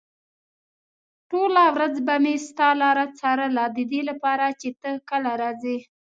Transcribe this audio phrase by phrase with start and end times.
[1.29, 5.77] ټوله ورځ به مې ستا لاره څارله ددې لپاره چې ته کله راځې.